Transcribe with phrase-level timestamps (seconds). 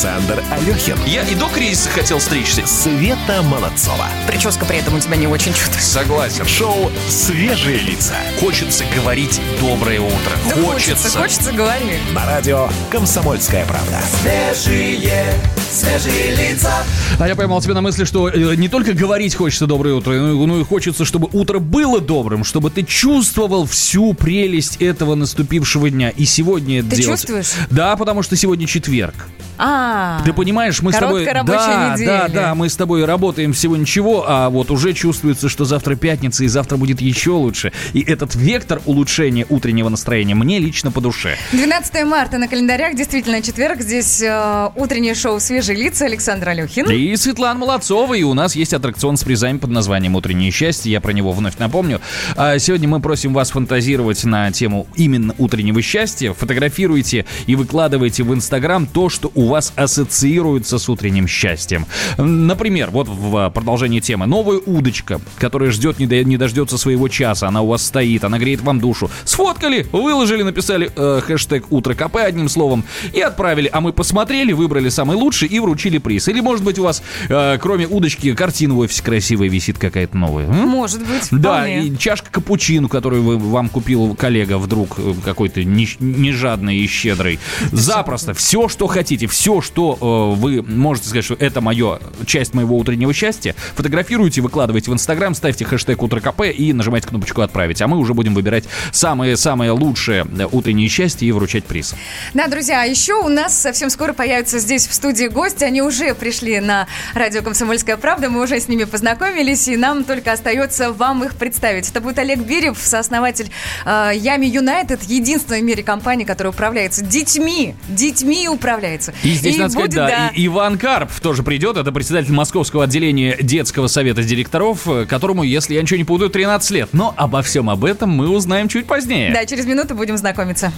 [0.00, 0.96] Александр Алехин.
[1.04, 2.66] Я и до кризиса хотел стричься.
[2.66, 4.06] Света Молодцова.
[4.26, 5.90] Прическа при этом у тебя не очень чувствуется.
[5.92, 6.46] Согласен.
[6.46, 10.32] Шоу «Свежие лица» Хочется говорить доброе утро.
[10.48, 11.98] Да хочется, хочется, говори.
[12.14, 14.00] на радио «Комсомольская правда».
[14.22, 15.34] Свежие,
[15.70, 16.72] свежие лица.
[17.18, 20.30] А я поймал тебя на мысли, что э, не только говорить хочется доброе утро, но,
[20.32, 25.90] и- ну и хочется, чтобы утро было добрым, чтобы ты чувствовал всю прелесть этого наступившего
[25.90, 26.10] дня.
[26.10, 27.20] И сегодня это Ты делать.
[27.20, 27.52] чувствуешь?
[27.70, 29.14] Да, потому что сегодня четверг.
[29.58, 31.24] А, Ты понимаешь, мы с тобой...
[31.26, 32.08] Короткая рабочая да, неделя.
[32.08, 36.44] да, да, мы с тобой работаем всего ничего, а вот уже чувствуется, что завтра пятница
[36.44, 37.72] и завтра будет еще лучше.
[37.92, 41.36] И этот вектор улучшения утреннего настроения мне лично по душе.
[41.52, 43.82] 12 марта на календарях, действительно четверг.
[43.82, 46.90] Здесь э, утреннее шоу «Свежие лица» Александр Алехин.
[46.90, 50.90] И Светлана Молодцова, и у нас есть аттракцион с призами под названием «Утреннее счастье».
[50.90, 52.00] Я про него вновь напомню.
[52.36, 56.32] А сегодня мы просим вас фантазировать на тему именно утреннего счастья.
[56.32, 61.86] Фотографируйте и выкладывайте в Инстаграм то, что у вас ассоциируется с утренним счастьем.
[62.16, 64.26] Например, вот в продолжении темы.
[64.26, 67.48] Новая удочка, которая ждет, не дождется своего часа.
[67.48, 69.10] Она у вас стоит, она греет вам душу.
[69.24, 73.68] Сфоткали, выложили, написали э, хэштег «Утро КП» одним словом и отправили.
[73.72, 76.28] А мы посмотрели, выбрали самый лучший и вручили приз.
[76.28, 80.46] Или, может быть, у вас, э, кроме удочки, картина в офисе красивая висит какая-то новая.
[80.46, 80.68] м?
[80.68, 81.86] Может быть, Да, вполне.
[81.86, 86.86] и чашка капучино, которую вы, вам купил коллега вдруг э, какой-то не, не жадный и
[86.86, 87.38] щедрый.
[87.72, 88.34] Запросто.
[88.34, 93.12] Все, что хотите, все, что э, вы можете сказать, что это мое, часть моего утреннего
[93.12, 97.80] счастья, фотографируйте, выкладывайте в Инстаграм, ставьте хэштег Утро КП и нажимайте кнопочку «Отправить».
[97.82, 101.94] А мы уже будем выбирать самое-самое лучшее э, утреннее счастье и вручать приз.
[102.34, 105.64] Да, друзья, а еще у нас совсем скоро появятся здесь в студии гости.
[105.64, 108.28] Они уже пришли на радио «Комсомольская правда».
[108.28, 111.88] Мы уже с ними познакомились, и нам только остается вам их представить.
[111.88, 113.50] Это будет Олег Бирев, сооснователь
[113.86, 117.74] э, Ями Юнайтед, единственная в мире компания, которая управляется детьми.
[117.88, 119.14] Детьми управляется.
[119.22, 121.78] И здесь, надо сказать, будет, да, и Иван Карп тоже придет.
[121.78, 126.70] Это председатель Московского отделения детского совета директоров, э, которому, если я ничего не путаю, 13
[126.72, 126.90] лет.
[126.92, 129.32] Но обо всем об этом мы узнаем чуть позднее.
[129.32, 130.70] Да, через минуту будем знакомиться.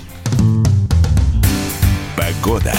[2.16, 2.72] Погода.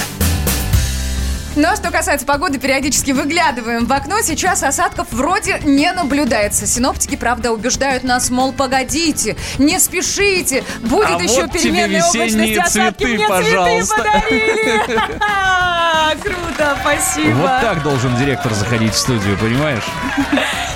[1.56, 4.22] Ну а что касается погоды, периодически выглядываем в окно.
[4.22, 6.66] Сейчас осадков вроде не наблюдается.
[6.66, 10.64] Синоптики, правда, убеждают нас, мол, погодите, не спешите.
[10.82, 12.58] Будет А еще вот переменная облачность.
[12.58, 13.96] Осадки цветы, мне пожалуйста.
[13.96, 14.84] цветы подарили.
[16.24, 17.36] Круто, спасибо.
[17.36, 19.84] Вот так должен директор заходить в студию, понимаешь?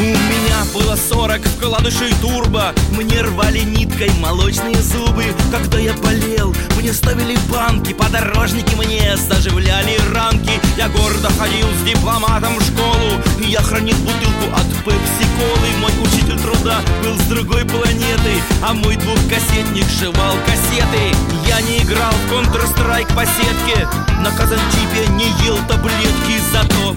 [0.00, 2.72] У меня было 40 вкладышей турбо.
[2.92, 5.24] Мне рвали ниткой молочные зубы.
[5.52, 7.92] Когда я болел, мне ставили банки.
[7.92, 10.52] Подорожники мне заживляли ранки.
[10.78, 13.20] Я гордо ходил с дипломатом в школу.
[13.40, 15.68] Я хранил бутылку от пепси-колы.
[15.80, 18.40] Мой учитель труда был с другой планеты.
[18.62, 21.14] А мой двухкассетник жевал кассеты.
[21.46, 23.86] Я не играл в Counter-Strike по сетке.
[24.20, 26.96] На казанчипе не ел таблетки Зато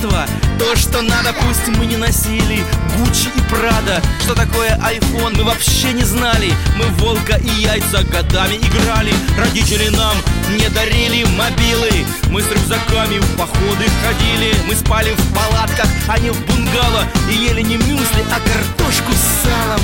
[0.00, 0.26] детство
[0.58, 2.64] То, что надо, пусть мы не носили
[2.98, 4.02] Гуччи и Прада.
[4.20, 6.52] Что такое iPhone, мы вообще не знали.
[6.76, 9.12] Мы волка и яйца годами играли.
[9.38, 10.16] Родители нам
[10.50, 12.04] не дарили мобилы.
[12.28, 14.54] Мы с рюкзаками в походы ходили.
[14.68, 17.04] Мы спали в палатках, а не в бунгало.
[17.30, 19.80] И ели не мюсли, а картошку с салом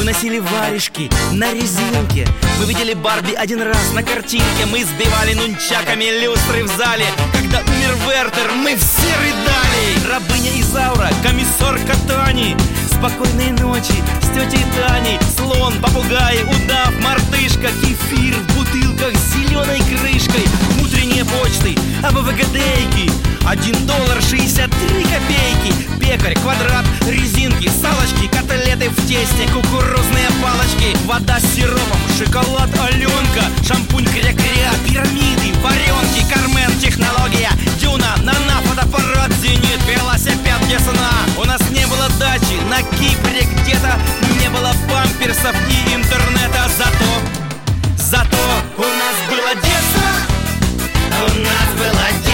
[0.00, 2.26] мы носили варежки на резинке.
[2.58, 4.64] Мы видели Барби один раз на картинке.
[4.72, 7.04] Мы сбивали нунчаками люстры в зале.
[7.34, 10.10] Когда умер Вертер, мы все рыдали.
[10.10, 12.56] Рабыня Изаура, комиссар Катани
[12.88, 15.18] Спокойной ночи с тетей Таней.
[15.36, 18.60] Слон, попугай, удав, мартышка Кефир в
[19.00, 20.44] бутылках с зеленой крышкой
[20.82, 23.10] Утренние почты, АБВГДейки
[23.46, 25.72] Один доллар шестьдесят три копейки.
[26.00, 30.96] Пекарь, квадрат, резинки, салочки Котлеты в тесте, кукурузные палочки.
[31.06, 37.50] Вода с сиропом, шоколад Аленка, шампунь кря-кря, пирамиды, варенки, Кармен, технология,
[37.80, 41.10] Дюна, Нана, фотоаппарат, Зенит, велосипед, весна.
[41.38, 43.94] У нас не было дачи на Кипре где-то,
[44.40, 47.49] не было памперсов и интернета, зато,
[48.10, 48.36] зато
[48.76, 50.10] у нас было детство,
[51.10, 52.29] у нас было детство,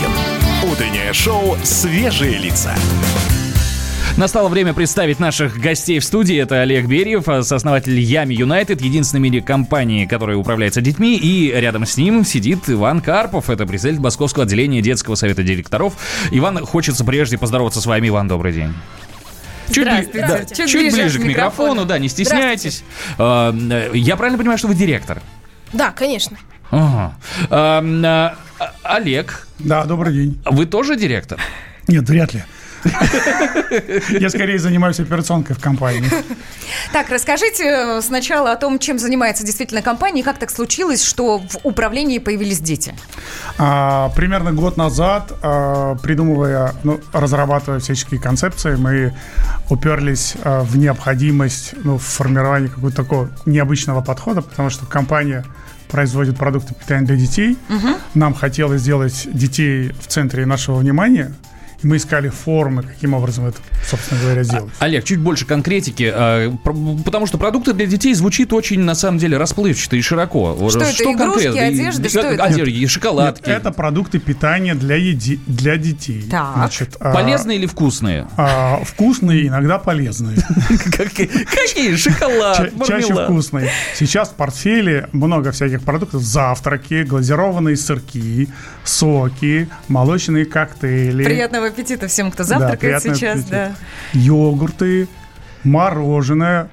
[0.00, 0.70] Алехин.
[0.70, 2.74] Утреннее шоу «Свежие лица».
[4.16, 6.36] Настало время представить наших гостей в студии.
[6.36, 11.16] Это Олег Берьев, э, сооснователь Ями Юнайтед, единственной в мире компании, которая управляется детьми.
[11.16, 15.94] И рядом с ним сидит Иван Карпов, это президент Московского отделения детского совета директоров.
[16.32, 18.08] Иван, хочется прежде поздороваться с вами.
[18.08, 18.74] Иван, добрый день.
[19.68, 20.26] Чуть, Здравствуйте.
[20.26, 21.84] да, Чуть чуть ближе ближе к микрофону, микрофону.
[21.86, 22.82] да, не стесняйтесь.
[23.18, 25.22] Э, э, Я правильно понимаю, что вы директор?
[25.72, 26.36] Да, конечно.
[26.70, 27.14] Ага.
[27.50, 28.30] Эм, э,
[28.82, 30.42] Олег, Да, добрый день.
[30.44, 31.40] вы тоже директор?
[31.88, 32.44] Нет, вряд ли.
[34.18, 36.08] Я скорее занимаюсь операционкой в компании.
[36.92, 41.38] Так, расскажите э, сначала о том, чем занимается действительно компания, и как так случилось, что
[41.40, 42.94] в управлении появились дети.
[43.58, 49.14] А, примерно год назад, а, придумывая, ну, разрабатывая всяческие концепции, мы
[49.68, 55.44] уперлись а, в необходимость ну, в формировании какого-то такого необычного подхода, потому что компания
[55.90, 57.58] производит продукты питания для детей.
[58.14, 61.32] Нам хотелось сделать детей в центре нашего внимания.
[61.82, 64.72] Мы искали формы, каким образом это, собственно говоря, сделать.
[64.80, 66.12] Олег, чуть больше конкретики,
[66.62, 66.74] про-
[67.04, 70.56] потому что продукты для детей звучит очень, на самом деле, расплывчато и широко.
[70.70, 71.62] Что это, игрушки, конкретно?
[71.62, 72.44] Одежда, что это?
[72.44, 73.48] Одежда, и шоколадки.
[73.48, 76.22] Нет, это продукты питания для, еди- для детей.
[76.30, 76.52] Так.
[76.56, 78.26] Значит, а, Полезные или вкусные?
[78.36, 80.36] а, вкусные, иногда полезные.
[80.96, 81.96] Какие?
[81.96, 83.70] Шоколад, Ча- Чаще вкусные.
[83.94, 86.22] Сейчас в портфеле много всяких продуктов.
[86.22, 88.48] Завтраки, глазированные сырки,
[88.84, 91.24] соки, молочные коктейли.
[91.24, 93.44] Приятного аппетита всем, кто Да, завтракает приятного сейчас.
[93.44, 93.72] Да.
[94.12, 95.08] Йогурты,
[95.64, 96.70] мороженое.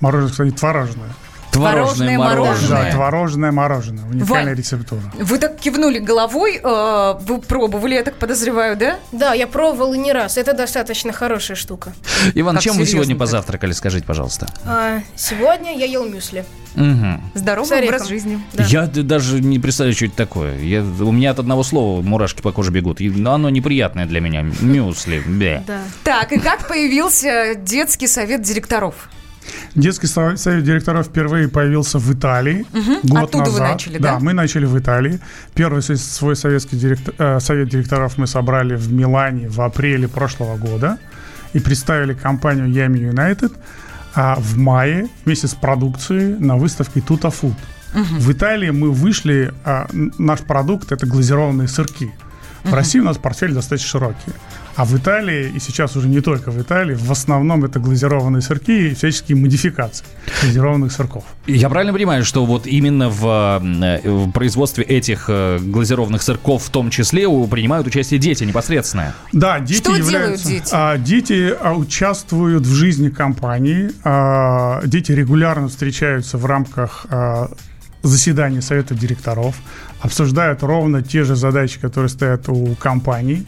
[0.00, 1.10] Мороженое, кстати, творожное.
[1.52, 2.84] Творожное Творожное мороженое.
[2.84, 4.04] Да, творожное мороженое.
[4.04, 4.54] Уникальная Вань.
[4.56, 5.02] рецептура.
[5.18, 8.98] Вы так кивнули головой, э, вы пробовали, я так подозреваю, да?
[9.12, 10.38] Да, я пробовал и не раз.
[10.38, 11.92] Это достаточно хорошая штука.
[12.34, 13.18] Иван, Как чем вы сегодня серьезно-то?
[13.20, 14.46] позавтракали, скажите, пожалуйста?
[14.64, 16.44] А, сегодня я ел мюсли.
[16.74, 17.22] Мгм.
[17.34, 18.40] Здоровый образ жизни.
[18.54, 18.64] Да.
[18.64, 20.58] Я даже не представляю, что это такое.
[20.58, 23.02] Я, у меня от одного слова мурашки по коже бегут.
[23.02, 24.40] И, но оно неприятное для меня.
[24.62, 25.22] Мюсли.
[25.26, 25.82] Да.
[26.02, 29.10] Так, и как появился детский совет директоров?
[29.74, 32.64] Детский со- совет директоров впервые появился в Италии
[33.02, 33.72] год Оттуда вы назад.
[33.72, 34.12] начали, да?
[34.12, 35.20] Да, мы начали в Италии.
[35.54, 40.98] Первый свой- советский директор- э, совет директоров мы собрали в Милане в апреле прошлого года
[41.54, 43.52] и представили компанию Yami United
[44.14, 47.54] а в мае вместе с продукцией на выставке Tuta Food.
[47.94, 49.86] В Италии мы вышли, а,
[50.18, 52.12] наш продукт это глазированные сырки.
[52.64, 54.32] В России у нас портфель достаточно широкий.
[54.74, 58.88] А в Италии, и сейчас уже не только в Италии, в основном это глазированные сырки
[58.90, 60.04] и всяческие модификации
[60.42, 61.24] глазированных сырков.
[61.46, 66.70] Я правильно понимаю, что вот именно в, э, в производстве этих э, глазированных сырков в
[66.70, 69.14] том числе у- принимают участие дети непосредственно?
[69.32, 70.48] Да, дети Что делают являются...
[70.48, 70.68] дети?
[70.72, 73.90] а, дети а, участвуют в жизни компании.
[74.04, 77.50] а, дети регулярно встречаются в рамках а,
[78.02, 79.56] заседаний совета директоров,
[80.00, 83.46] обсуждают ровно те же задачи, которые стоят у компаний.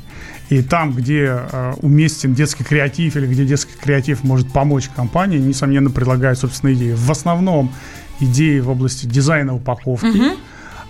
[0.50, 5.90] И там, где а, уместен детский креатив или где детский креатив может помочь компании, несомненно,
[5.90, 6.92] предлагают собственные идеи.
[6.92, 7.72] В основном
[8.20, 10.34] идеи в области дизайна упаковки,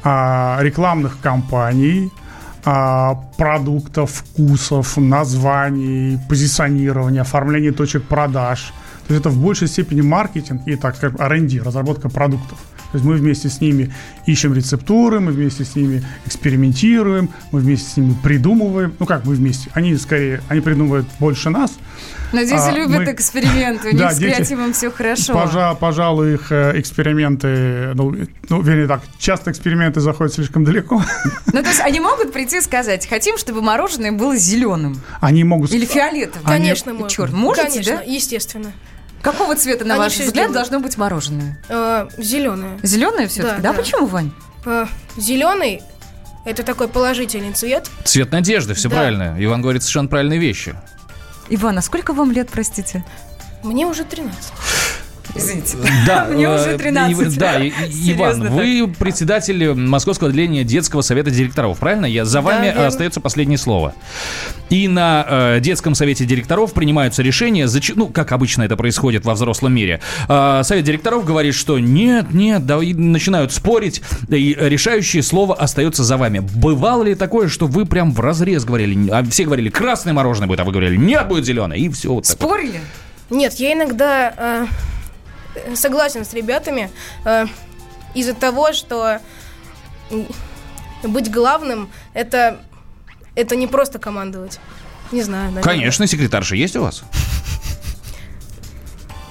[0.02, 2.10] а, рекламных кампаний,
[2.66, 8.72] а, продуктов, вкусов, названий, позиционирования, оформления точек продаж.
[9.06, 12.58] То есть это в большей степени маркетинг и так как R&D, разработка продуктов.
[12.94, 13.92] То есть мы вместе с ними
[14.24, 18.94] ищем рецептуры, мы вместе с ними экспериментируем, мы вместе с ними придумываем.
[19.00, 19.68] Ну как мы вместе?
[19.74, 21.72] Они скорее, они придумывают больше нас.
[22.32, 25.32] Но дети А, любят мы- эксперименты, у них Да, с дети- креативом все хорошо.
[25.32, 28.14] Пожа- пожалуй, их э, эксперименты, ну,
[28.48, 31.02] ну, вернее так, часто эксперименты заходят слишком далеко.
[31.52, 35.72] Ну, то есть они могут прийти и сказать, хотим, чтобы мороженое было зеленым Они могут...
[35.72, 36.46] или фиолетовым.
[36.46, 37.08] Конечно, И можно.
[37.10, 38.02] чёрт, можете, Конечно, да?
[38.04, 38.72] естественно.
[39.24, 41.58] Какого цвета, на Они ваш взгляд, должно быть мороженое?
[42.18, 42.78] зеленое.
[42.82, 43.62] Зеленое все-таки?
[43.62, 43.78] Да, Да, да.
[43.82, 44.30] почему, Вань?
[45.16, 45.82] зеленый
[46.44, 47.90] это такой положительный цвет.
[48.04, 48.96] Цвет надежды, все Да.
[48.96, 49.34] правильно.
[49.38, 50.74] Иван говорит совершенно правильные вещи.
[51.48, 53.02] Иван, а сколько вам лет, простите?
[53.62, 54.52] Мне уже 13.
[55.34, 55.76] Извините.
[56.06, 57.34] Да, Мне э, уже 13.
[57.34, 62.06] и- Да, Иван, вы председатель Московского отделения детского совета директоров, правильно?
[62.06, 63.94] Я за вами остается последнее слово.
[64.70, 69.34] И на э, детском совете директоров принимаются решения, зач- ну, как обычно это происходит во
[69.34, 70.00] взрослом мире.
[70.28, 76.02] Э, совет директоров говорит, что нет, нет, да, и начинают спорить, и решающее слово остается
[76.04, 76.38] за вами.
[76.38, 80.60] Бывало ли такое, что вы прям в разрез говорили, а все говорили, красное мороженое будет,
[80.60, 82.48] а вы говорили, нет, будет зеленое, и все вот так вот.
[82.50, 82.80] Спорили?
[83.30, 84.66] Нет, я иногда э,
[85.74, 86.90] согласен с ребятами
[87.24, 87.46] э,
[88.14, 89.20] из-за того, что
[91.02, 92.60] быть главным это,
[93.34, 94.60] это не просто командовать.
[95.12, 95.62] Не знаю, наверное.
[95.62, 97.02] Конечно, секретарша есть у вас?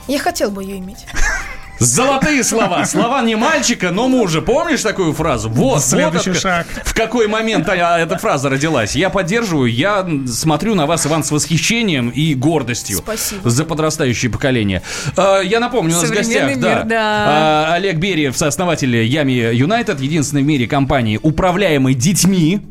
[0.08, 1.06] Я хотел бы ее иметь.
[1.84, 2.86] Золотые слова.
[2.86, 4.42] Слова не мальчика, но мужа.
[4.42, 5.50] Помнишь такую фразу?
[5.50, 6.68] Вот, Следующий вот шаг.
[6.84, 8.96] В какой момент а, эта фраза родилась?
[8.96, 12.98] Я поддерживаю, я смотрю на вас, Иван, с восхищением и гордостью.
[12.98, 13.50] Спасибо.
[13.50, 14.82] За подрастающее поколение.
[15.18, 16.96] А, Я напомню, у нас в гостях, да, мир, да.
[17.00, 22.62] а, Олег Бериев, сооснователь Ями Юнайтед, единственной в мире компании, управляемой детьми.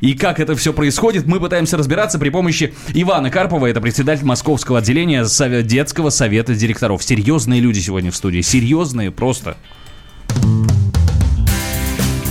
[0.00, 4.78] И как это все происходит, мы пытаемся разбираться при помощи Ивана Карпова, это председатель Московского
[4.78, 7.02] отделения Совет- детского совета директоров.
[7.02, 9.56] Серьезные люди сегодня в студии, серьезные просто.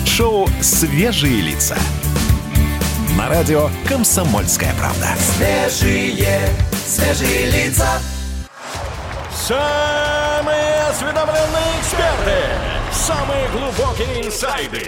[0.05, 1.77] Шоу «Свежие лица».
[3.17, 5.09] На радио «Комсомольская правда».
[9.31, 12.37] Самые осведомленные эксперты,
[12.91, 14.87] самые глубокие инсайды,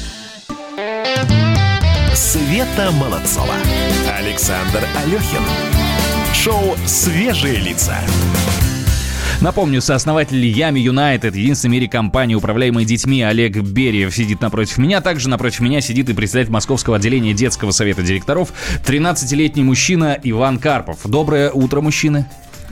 [2.13, 3.55] Света Молодцова.
[4.17, 5.41] Александр Алехин.
[6.33, 7.97] Шоу «Свежие лица».
[9.41, 15.01] Напомню, сооснователь Ями Юнайтед, единственной в мире компании, управляемой детьми, Олег Бериев сидит напротив меня.
[15.01, 18.53] Также напротив меня сидит и председатель Московского отделения детского совета директоров,
[18.85, 20.99] 13-летний мужчина Иван Карпов.
[21.05, 22.27] Доброе утро, мужчины.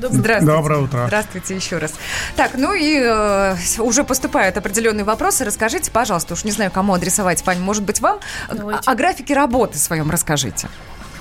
[0.08, 0.46] Здравствуйте.
[0.46, 1.06] Доброе утро.
[1.08, 1.94] Здравствуйте еще раз.
[2.36, 5.44] Так, ну и э, уже поступают определенные вопросы.
[5.46, 8.20] Расскажите, пожалуйста, уж не знаю, кому адресовать, Пань, может быть, вам.
[8.52, 8.90] Давайте.
[8.90, 10.70] О, о графике работы своем расскажите.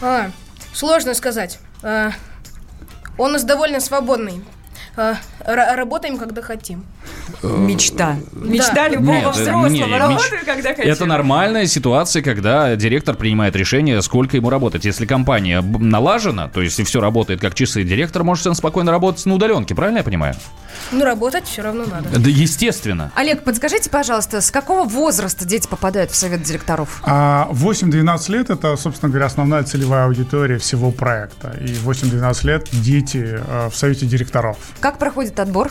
[0.01, 0.31] А,
[0.73, 1.59] сложно сказать.
[1.83, 2.13] А,
[3.17, 4.45] он у нас довольно свободный.
[4.99, 6.85] Ра- работаем, когда хотим.
[7.43, 8.17] Мечта.
[8.33, 9.99] Мечта любого взрослого.
[9.99, 10.89] Работаю, когда хочу.
[10.89, 14.85] Это нормальная ситуация, когда директор принимает решение, сколько ему работать.
[14.85, 19.35] Если компания налажена, то есть все работает как часы, директор может совершенно спокойно работать на
[19.35, 20.35] удаленке, правильно я понимаю?
[20.91, 22.19] Ну, работать все равно надо.
[22.19, 23.13] Да, естественно.
[23.15, 27.03] Олег, подскажите, пожалуйста, с какого возраста дети попадают в совет директоров?
[27.05, 31.57] А 8-12 лет это, собственно говоря, основная целевая аудитория всего проекта.
[31.61, 34.57] И 8-12 лет дети э, в совете директоров.
[34.81, 35.71] Как проходит отбор?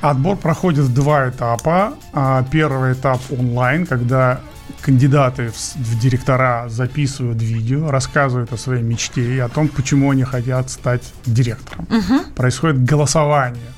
[0.00, 1.94] Отбор проходит в два этапа.
[2.12, 4.40] А, Первый этап онлайн, когда
[4.82, 10.68] кандидаты в, директора записывают видео, рассказывают о своей мечте и о том, почему они хотят
[10.70, 11.86] стать директором.
[12.36, 13.72] Происходит голосование.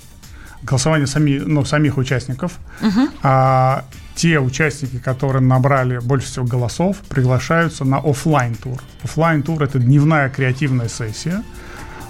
[0.67, 2.59] Голосование сами, ну, самих участников.
[3.23, 3.85] А
[4.17, 8.83] те участники, которые набрали больше всего голосов, приглашаются на оффлайн тур.
[9.05, 11.43] Оффлайн тур это дневная креативная сессия.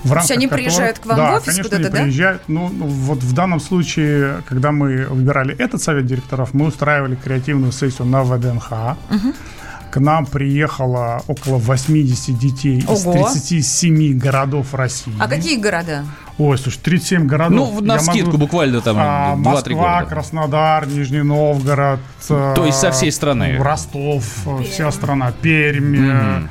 [0.04, 2.02] В есть они которой- приезжают к вам да, в офис конечно, куда-то, да?
[2.02, 2.42] приезжают.
[2.46, 7.72] Ну, ну, вот в данном случае, когда мы выбирали этот совет директоров, мы устраивали креативную
[7.72, 8.70] сессию на ВДНХ.
[9.90, 13.12] К нам приехало около 80 детей из Ого.
[13.14, 15.14] 37 городов России.
[15.18, 16.04] А какие города?
[16.38, 17.70] Ой, слушай, 37 городов.
[17.74, 20.06] Ну, на скидку могу- буквально там А, 2-3 Москва, города.
[20.10, 22.00] Краснодар, Нижний Новгород.
[22.28, 23.56] То есть со всей страны.
[23.58, 26.42] Ростов, э, вся страна, Пермь, э,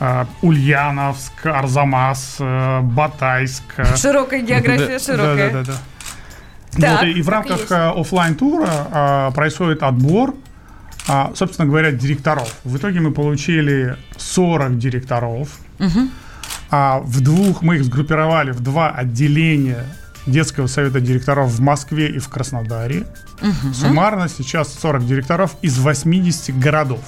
[0.00, 3.62] э, Ульяновск, Арзамас, э, Батайск.
[3.78, 5.50] э, Широкая география, широкая.
[5.50, 6.80] Да, да, да.
[6.80, 7.70] Так, Вот, и, и в рамках есть.
[7.70, 10.34] э, оффлайн тура а, происходит отбор,
[11.08, 12.54] а, собственно говоря, директоров.
[12.64, 15.48] В итоге мы получили 40 директоров.
[16.72, 19.84] А в двух мы их сгруппировали в два отделения
[20.26, 23.04] детского совета директоров в Москве и в Краснодаре.
[23.74, 27.04] Суммарно сейчас 40 директоров из 80 городов.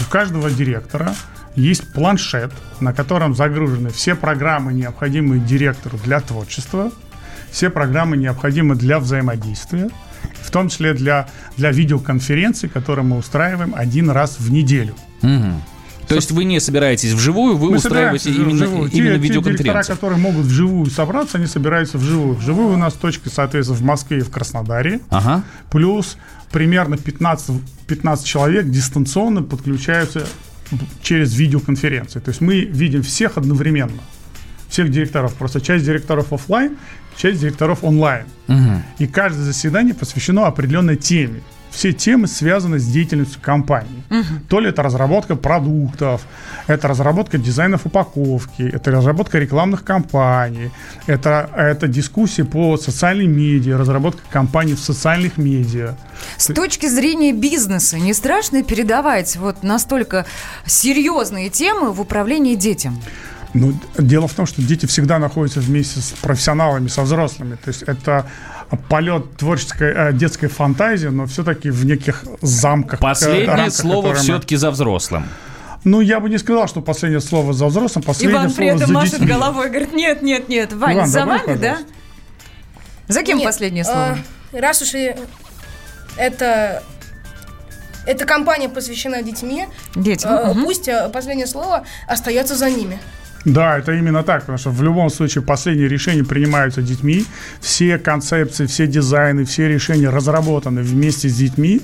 [0.00, 1.12] У каждого директора
[1.56, 6.92] есть планшет, на котором загружены все программы, необходимые директору для творчества,
[7.50, 9.88] все программы необходимы для взаимодействия,
[10.42, 14.94] в том числе для, для видеоконференций, которые мы устраиваем один раз в неделю.
[15.22, 15.62] Мгм.
[16.08, 18.88] То есть вы не собираетесь вживую, вы Мы устраиваете именно, вживую.
[18.90, 19.96] Те- именно те директора, видеоконференцию.
[19.96, 22.34] которые могут вживую собраться, они собираются вживую.
[22.36, 25.00] Вживую у нас точки, соответственно, в Москве и в Краснодаре.
[25.10, 25.42] Ага.
[25.70, 26.16] Плюс
[26.52, 30.26] примерно 15, 15 человек дистанционно подключаются
[31.02, 32.20] через видеоконференции.
[32.20, 34.00] То есть мы видим всех одновременно.
[34.68, 35.34] Всех директоров.
[35.34, 36.76] Просто часть директоров офлайн,
[37.16, 38.26] часть директоров онлайн.
[38.98, 41.40] И каждое заседание посвящено определенной теме.
[41.76, 44.02] Все темы связаны с деятельностью компании.
[44.48, 46.22] То ли это разработка продуктов,
[46.68, 50.70] это разработка дизайнов упаковки, это разработка рекламных кампаний,
[51.06, 55.96] это, это дискуссии по социальным медиа, разработка кампаний в социальных медиа.
[56.38, 60.24] С точки зрения бизнеса, не страшно передавать вот настолько
[60.64, 62.98] серьезные темы в управлении детям?
[63.52, 67.56] Ну, дело в том, что дети всегда находятся вместе с профессионалами, со взрослыми.
[67.56, 68.26] То есть это
[68.88, 72.98] полет творческой э, детской фантазии, но все-таки в неких замках.
[73.00, 75.28] э, Последнее рамках, слово мы- все-таки за взрослым.
[75.84, 78.86] Ну, я бы не сказал, что последнее слово за взрослым, последнее Иван при слово этом
[78.88, 79.28] за машет детьми.
[79.28, 81.78] головой, говорит, нет, нет, нет, Вань, Иван, за добавь, вами, да?
[83.08, 84.18] За кем Нет, последнее слово?
[84.52, 85.14] э, раз уж и
[86.16, 86.82] это...
[88.04, 90.32] Эта компания посвящена детьми, Детям.
[90.32, 90.64] э, мгм.
[90.64, 92.98] пусть э, последнее слово остается за ними.
[93.46, 97.24] Да, это именно так, потому что в любом случае последние решения принимаются детьми,
[97.60, 101.80] все концепции, все дизайны, все решения разработаны вместе с детьми.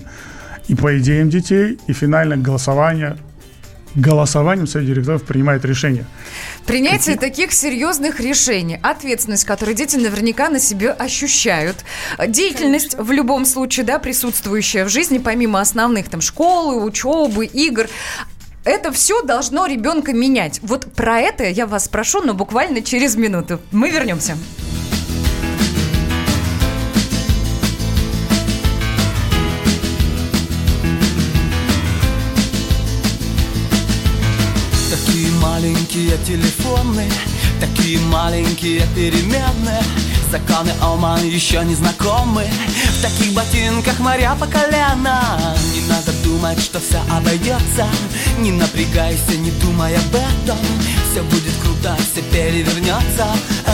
[0.67, 3.17] И по идеям детей, и финальное голосование
[3.95, 6.07] голосованием совет директоров принимает решение.
[6.67, 11.85] Принятие таких серьезных решений, ответственность, которую дети наверняка на себе ощущают,
[12.27, 17.89] деятельность в любом случае, да, присутствующая в жизни, помимо основных там школы, учебы, игр,
[18.65, 20.61] это все должно ребенка менять.
[20.63, 23.61] Вот про это я вас спрошу, но буквально через минуту.
[23.71, 24.37] Мы вернемся.
[34.91, 37.11] Такие маленькие телефоны,
[37.61, 39.83] такие маленькие переменные
[40.33, 45.21] Законы Ома еще не знакомы В таких ботинках моря по колено
[45.75, 47.87] Не надо думать, что все обойдется
[48.39, 50.59] Не напрягайся, не думай об этом.
[51.11, 53.27] Все будет круто, все перевернется
[53.67, 53.73] А,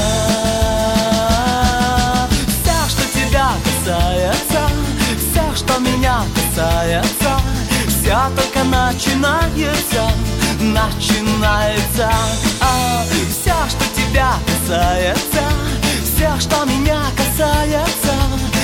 [2.63, 4.61] Все, что тебя касается
[5.17, 7.41] Все, что меня касается
[7.89, 10.11] Все только начинается
[10.61, 12.11] Начинается.
[12.61, 15.43] А, Все, что тебя касается
[16.05, 18.15] Все, что меня касается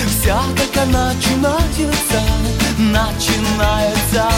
[0.08, 2.13] Все только начинается
[2.94, 4.30] Начинается.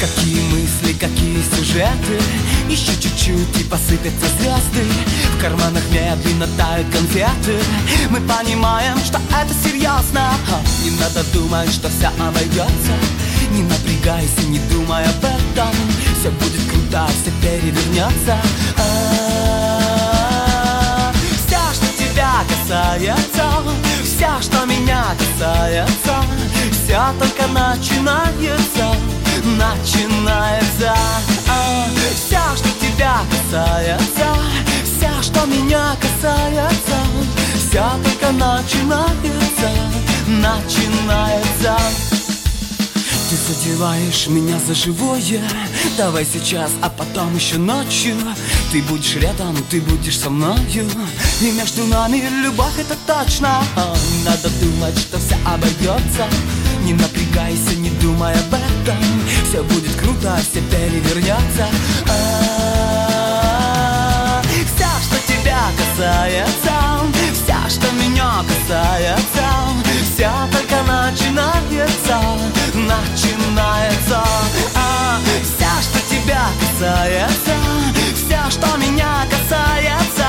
[0.00, 2.18] Какие мысли, какие сюжеты
[2.70, 4.86] Еще чуть-чуть и посыпятся звезды.
[5.36, 7.60] В карманах медленно тают конфеты.
[8.08, 10.32] Мы понимаем, что это серьезно
[10.82, 12.94] Не надо думать, что все обойдется
[13.50, 15.70] Не напрягайся, не думай об этом.
[16.18, 18.38] Все будет круто, все перевернется
[18.78, 20.02] А,
[21.46, 23.44] Все, что тебя касается
[24.02, 26.22] Все, что меня касается
[26.70, 28.94] Все только начинается
[29.44, 30.94] Начинается.
[31.48, 34.26] А, Все, что тебя касается
[34.84, 36.96] Все, что меня касается
[37.56, 39.70] Все только начинается
[40.26, 41.76] Начинается.
[43.30, 45.40] Ты задеваешь меня за живое
[45.96, 48.16] Давай сейчас, а потом еще ночью
[48.72, 50.88] Ты будешь рядом, ты будешь со мною.
[51.42, 53.62] И между нами любовь, это точно.
[54.24, 56.26] Надо думать, что все обойдется.
[56.82, 58.96] Не напрягайся, не думай об этом.
[59.46, 61.66] Все будет круто, все перевернется
[62.08, 62.72] А,
[64.42, 66.72] Все, что тебя касается
[67.34, 69.46] Все, что меня касается
[70.14, 72.18] Все только начинается
[72.72, 74.24] Начинается.
[74.74, 77.52] А, Все, что тебя касается
[78.52, 80.26] что меня касается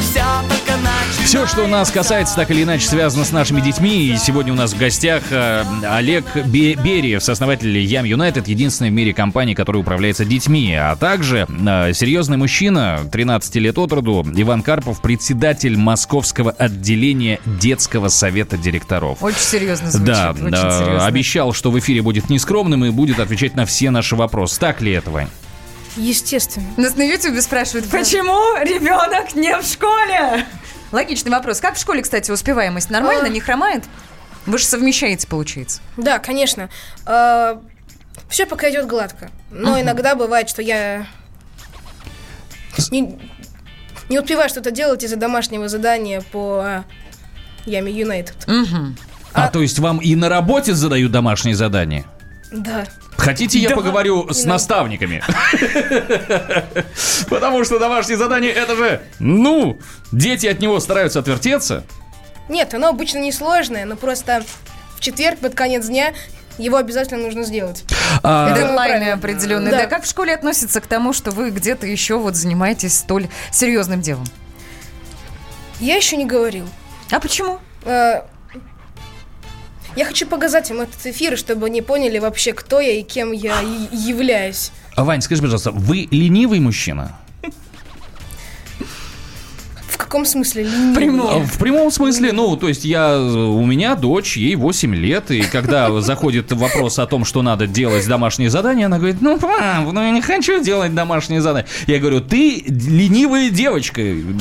[0.00, 4.06] Все только начинается Все, что нас касается, так или иначе связано с нашими детьми.
[4.06, 8.94] И сегодня у нас в гостях э, Олег Бе- Бериев, сооснователь Ям Юнайтед, единственная в
[8.94, 10.74] мире компания, которая управляется детьми.
[10.74, 18.08] А также э, серьезный мужчина, 13 лет от роду, Иван Карпов, председатель московского отделения детского
[18.08, 19.22] совета директоров.
[19.22, 20.06] Очень серьезно звучит.
[20.06, 21.06] Да, очень да, серьезно.
[21.06, 24.58] обещал, что в эфире будет нескромным и будет отвечать на все наши вопросы.
[24.58, 25.28] Так ли это, Вань?
[25.98, 26.66] Естественно.
[26.76, 30.46] Нас на Ютубе спрашивают, почему ребенок не в школе?
[30.92, 31.60] Логичный вопрос.
[31.60, 32.88] Как в школе, кстати, успеваемость?
[32.88, 33.28] Нормально, А.
[33.28, 33.84] не хромает?
[34.46, 35.82] Вы же совмещаете, получается.
[35.96, 36.70] Да, конечно.
[37.04, 39.30] все пока идет гладко.
[39.50, 41.06] Но иногда бывает, что я
[42.90, 43.18] не,
[44.08, 46.84] не успеваю что-то делать из-за домашнего задания по а,
[47.66, 48.46] Яме Юнайтед.
[49.34, 52.04] А, то есть вам и на работе задают домашние задания?
[52.50, 52.86] Да.
[53.18, 54.48] Хотите, я поговорю с надо.
[54.50, 55.22] наставниками?
[57.28, 59.78] Потому что домашнее задание это же, ну,
[60.12, 61.84] дети от него стараются отвертеться.
[62.48, 64.44] Нет, оно обычно несложное, но просто
[64.96, 66.14] в четверг под конец дня
[66.58, 67.84] его обязательно нужно сделать.
[68.22, 69.72] А, Это Дедлайны определенные.
[69.72, 69.82] Да.
[69.82, 69.86] Да.
[69.86, 74.24] Как в школе относятся к тому, что вы где-то еще вот занимаетесь столь серьезным делом?
[75.80, 76.66] Я еще не говорил.
[77.10, 77.58] А почему?
[77.84, 78.22] Э,
[79.96, 83.60] Я хочу показать им этот эфир, чтобы они поняли вообще, кто я и кем я
[83.62, 84.70] и- являюсь.
[84.96, 87.16] Вань, скажи, пожалуйста, вы ленивый мужчина?
[89.88, 90.62] В каком смысле?
[90.64, 91.20] ленивый?
[91.28, 95.42] А, В прямом смысле, ну, то есть я, у меня дочь, ей 8 лет, и
[95.42, 100.00] когда заходит вопрос о том, что надо делать домашние задания, она говорит, ну, пап, ну
[100.00, 101.66] я не хочу делать домашние задания.
[101.86, 104.00] Я говорю, ты ленивая девочка,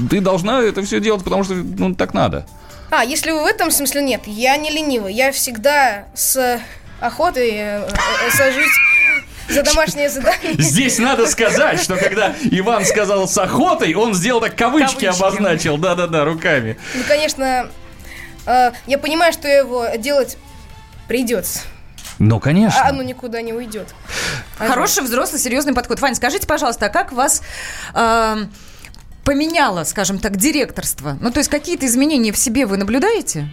[0.10, 2.46] ты должна это все делать, потому что, ну, так надо.
[2.90, 5.14] А, если вы в этом смысле нет, я не ленивый.
[5.14, 6.60] Я всегда с
[7.02, 8.72] охотой э, э, сажусь
[9.50, 10.54] за домашнее задание.
[10.58, 15.22] Здесь надо сказать, что когда Иван сказал с охотой, он сделал так кавычки, Кавычки.
[15.22, 16.78] обозначил, да-да-да, руками.
[16.96, 17.70] Ну, конечно,
[18.46, 20.38] э, я понимаю, что его делать
[21.08, 21.60] придется.
[22.20, 22.82] Ну, конечно.
[22.82, 23.94] А оно никуда не уйдет.
[24.58, 26.00] А Хороший, взрослый, серьезный подход.
[26.00, 27.44] Вань, скажите, пожалуйста, а как вас
[27.94, 28.52] эм,
[29.28, 31.18] поменяло, скажем так, директорство?
[31.20, 33.50] Ну, то есть какие-то изменения в себе вы наблюдаете?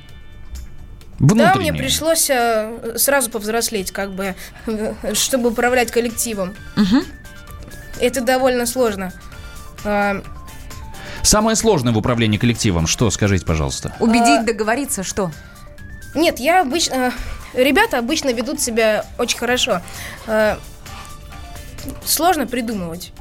[1.18, 1.72] Да, Внутреннее.
[1.72, 6.54] мне пришлось э, сразу повзрослеть, как бы, э, чтобы управлять коллективом.
[8.00, 9.12] Это довольно сложно.
[9.84, 10.22] А,
[11.22, 13.96] Самое сложное в управлении коллективом, что, скажите, пожалуйста?
[13.98, 15.32] Убедить, А- договориться, что?
[16.14, 17.12] Нет, я обычно...
[17.52, 19.80] Ребята обычно ведут себя очень хорошо.
[20.28, 20.58] А,
[22.04, 23.12] Сложно придумывать.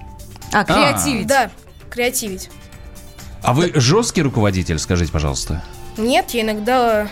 [0.52, 1.26] А, креативить.
[1.26, 1.50] Да,
[1.94, 2.50] креативить.
[3.42, 5.64] А вы жесткий руководитель, скажите, пожалуйста?
[5.98, 7.08] Нет, я иногда...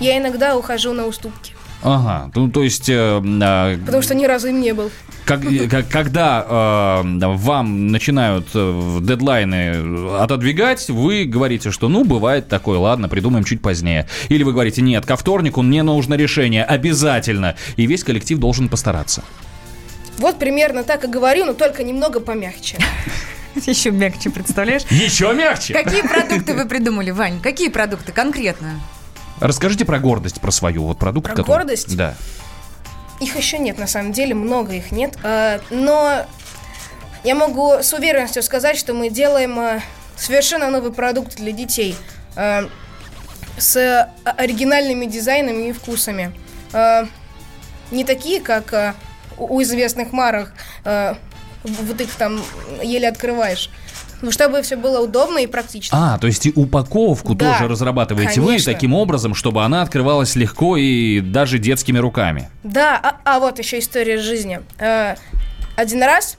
[0.00, 1.54] Я иногда ухожу на уступки.
[1.82, 2.94] Ага, ну то есть, э,
[3.42, 4.90] а, Потому что ни разу им не был.
[5.24, 12.78] как- как- когда э, вам начинают э, дедлайны отодвигать, вы говорите, что ну бывает такое,
[12.78, 14.08] ладно, придумаем чуть позднее.
[14.28, 17.54] Или вы говорите, нет, ко вторнику мне нужно решение, обязательно.
[17.76, 19.22] И весь коллектив должен постараться.
[20.18, 22.78] Вот примерно так и говорю, но только немного помягче.
[23.66, 24.82] Еще мягче, представляешь?
[24.90, 25.72] Еще мягче.
[25.74, 27.40] Какие продукты вы придумали, Вань?
[27.40, 28.80] Какие продукты конкретно?
[29.40, 31.26] Расскажите про гордость, про свою вот продукт.
[31.26, 31.96] Про который- гордость?
[31.96, 32.14] Да.
[33.20, 35.16] Их еще нет, на самом деле, много их нет.
[35.24, 36.24] А, Но
[37.24, 39.80] я могу с уверенностью сказать, что мы делаем а,
[40.16, 41.96] совершенно новый продукт для детей
[42.36, 42.68] а,
[43.56, 46.32] с оригинальными дизайнами и вкусами.
[47.90, 48.94] Не такие, как
[49.38, 50.52] у известных марок,
[50.84, 51.16] в-
[51.64, 52.40] вот их там
[52.82, 53.70] еле открываешь.
[54.20, 56.14] Ну, чтобы все было удобно и практично.
[56.14, 58.72] А, то есть и упаковку Да, тоже разрабатываете вы конечно.
[58.72, 62.50] таким образом, чтобы она открывалась легко и даже детскими руками.
[62.64, 64.60] Да, а, а вот еще история жизни.
[64.78, 65.14] Э,
[65.76, 66.36] один раз,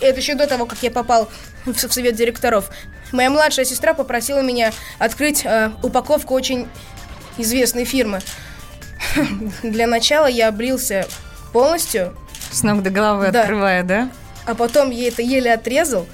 [0.00, 1.30] это еще до того, как я попал
[1.64, 2.68] в, в совет директоров,
[3.10, 6.68] моя младшая сестра попросила меня открыть э, упаковку очень
[7.38, 8.20] известной фирмы.
[9.62, 11.06] Для начала я облился
[11.60, 12.14] полностью,
[12.50, 13.40] С ног до головы Да.
[13.40, 14.10] открывая, да?
[14.44, 16.06] а потом я это еле отрезал,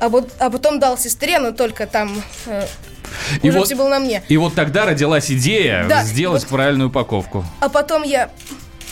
[0.00, 2.10] а, вот, а потом дал сестре, но только там
[2.46, 2.66] э,
[3.42, 4.22] И уже вот- все было на мне.
[4.28, 7.44] И вот тогда родилась идея Да, сделать вот- правильную упаковку.
[7.60, 8.30] А потом я...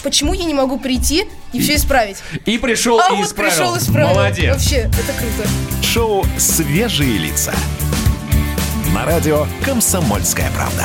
[0.02, 2.18] Почему я не могу прийти и все исправить?
[2.46, 3.50] И пришел А и вот исправил.
[3.50, 4.08] пришел и исправил.
[4.14, 4.52] Молодец.
[4.54, 5.48] Вообще, это круто.
[5.82, 7.52] Шоу «Свежие лица».
[8.94, 10.84] На радио «Комсомольская правда».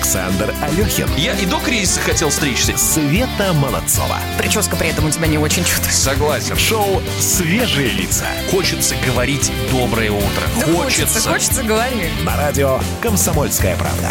[0.00, 1.08] Александр Алехин.
[1.18, 2.74] Я и до кризиса хотел стричься.
[2.78, 4.16] Света Молодцова.
[4.38, 6.00] Прическа при этом у тебя не очень чувствуется.
[6.00, 6.56] Согласен.
[6.56, 8.24] Шоу «Свежие лица».
[8.50, 10.42] Хочется говорить доброе утро.
[10.58, 11.20] Да хочется.
[11.20, 12.08] хочется, говори.
[12.24, 14.08] На радио «Комсомольская правда».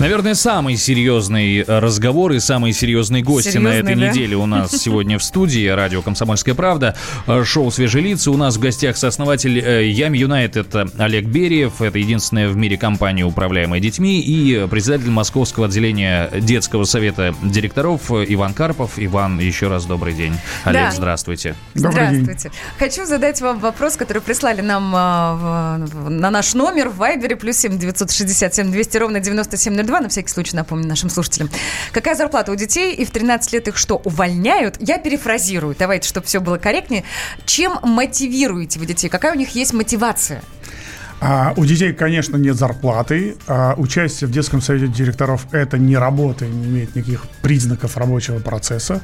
[0.00, 4.10] Наверное, самый серьезный э, разговор и самые серьезные гости на Серьезный, этой да?
[4.10, 5.68] неделе у нас сегодня в студии.
[5.68, 6.96] Радио «Комсомольская правда».
[7.28, 8.32] э, Шоу «Свежие лица».
[8.32, 11.80] У нас в гостях сооснователь э, Ями Юнайтед э, Олег Бериев.
[11.80, 14.20] Это единственная в мире компания, управляемая детьми.
[14.22, 18.92] И председатель Московского отделения детского совета директоров Иван Карпов.
[18.96, 20.32] Иван, еще раз добрый день.
[20.64, 20.90] Олег, Да.
[20.92, 21.56] здравствуйте.
[21.74, 22.22] Добрый день.
[22.22, 22.56] Здравствуйте.
[22.78, 25.76] Хочу задать вам вопрос, который прислали нам а,
[26.08, 29.70] на наш номер в Вайбере плюс 7 967 200 ровно 9702.
[29.74, 31.50] номер два, на всякий случай напомню нашим слушателям.
[31.92, 34.76] Какая зарплата у детей, и в 13 лет их что, увольняют?
[34.80, 37.04] Я перефразирую, давайте, чтобы все было корректнее.
[37.44, 39.10] Чем мотивируете вы детей?
[39.10, 40.42] Какая у них есть мотивация?
[41.26, 43.36] А, у детей, конечно, нет зарплаты.
[43.46, 48.40] А, участие в детском совете директоров– это не работа, и не имеет никаких признаков рабочего
[48.40, 49.00] процесса.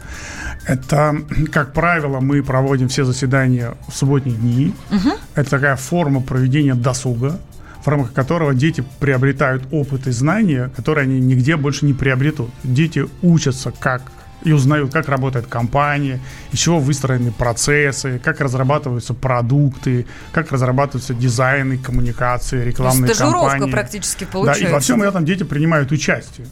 [0.67, 1.17] Это,
[1.51, 4.75] как правило, мы проводим все заседания в субботние дни.
[5.35, 7.41] Это такая форма проведения досуга,
[7.83, 12.51] в рамках которого дети приобретают опыт и знания, которые они нигде больше не приобретут.
[12.63, 14.03] Дети учатся, как
[14.43, 16.21] и узнают, как работает компания,
[16.53, 23.73] из чего выстроены процессы, как разрабатываются продукты, как разрабатываются дизайны, коммуникации, рекламные Стажировка кампании.
[23.73, 24.65] практически Да, получается.
[24.65, 26.47] и во всем этом дети принимают участие.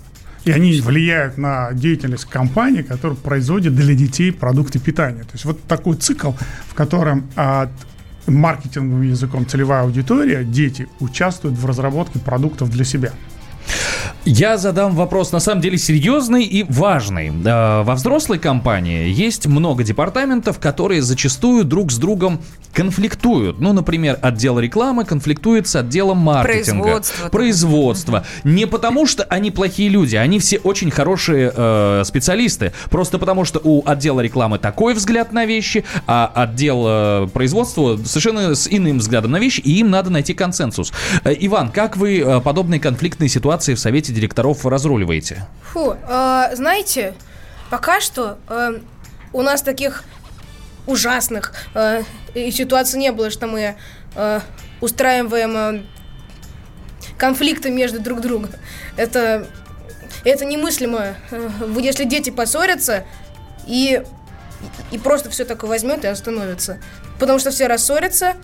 [0.45, 5.23] И они влияют на деятельность компании, которая производит для детей продукты питания.
[5.23, 6.33] То есть вот такой цикл,
[6.69, 7.71] в котором а,
[8.27, 13.13] маркетинговым языком целевая аудитория, дети участвуют в разработке продуктов для себя.
[14.25, 17.31] Я задам вопрос, на самом деле, серьезный и важный.
[17.31, 22.41] Во взрослой компании есть много департаментов, которые зачастую друг с другом
[22.73, 23.61] конфликтуют.
[23.61, 26.83] Ну, например, отдел рекламы конфликтует с отделом маркетинга.
[26.83, 27.29] Производство.
[27.29, 28.25] Производство.
[28.45, 32.73] Не потому, что они плохие люди, они все очень хорошие э, специалисты.
[32.91, 38.55] Просто потому, что у отдела рекламы такой взгляд на вещи, а отдел э, производства совершенно
[38.55, 40.93] с иным взглядом на вещи, и им надо найти консенсус.
[41.25, 45.47] Э, Иван, как вы э, подобные конфликтные ситуации в совете директоров разруливаете?
[45.73, 47.15] Фу, э, знаете,
[47.71, 48.79] пока что э,
[49.33, 50.05] у нас таких
[50.87, 52.03] ужасных э,
[52.35, 53.77] и ситуаций не было, что мы
[54.15, 54.41] э,
[54.81, 55.83] устраиваем э,
[57.19, 58.51] конфликты между друг другом.
[58.97, 59.47] Это,
[60.25, 61.17] это немыслимо.
[61.31, 63.05] Э, Если дети поссорятся
[63.67, 64.03] и,
[64.91, 66.81] и просто все такое возьмет и остановится.
[67.19, 68.37] Потому что все рассорятся,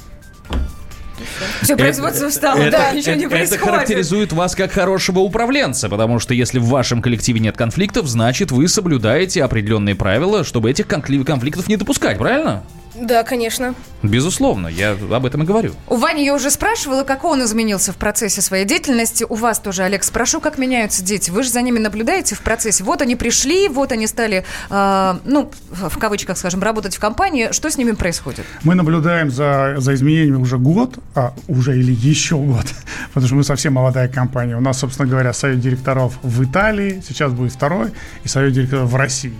[1.63, 3.65] Все, производство встало, это, да, ничего не это- это происходит.
[3.75, 8.69] характеризует вас как хорошего управленца, потому что если в вашем коллективе нет конфликтов, значит вы
[8.69, 12.63] соблюдаете определенные правила, чтобы этих конфли- конфликтов не допускать, правильно?
[12.95, 13.75] Да, конечно.
[14.03, 15.73] Безусловно, я об этом и говорю.
[15.89, 19.25] У Вани я уже спрашивала, как он изменился в процессе своей деятельности.
[19.29, 21.31] У вас тоже, Олег, спрошу, как меняются дети.
[21.31, 22.85] Вы же за ними наблюдаете в процессе.
[22.85, 27.49] Вот они пришли, вот они стали, э, ну, в кавычках, скажем, работать в компании.
[27.51, 28.45] Что с ними происходит?
[28.63, 32.67] Мы наблюдаем за, за изменениями уже год, а уже или еще год,
[33.09, 34.57] потому что мы совсем молодая компания.
[34.57, 37.91] У нас, собственно говоря, совет директоров в Италии, сейчас будет второй,
[38.23, 39.35] и совет директоров в России.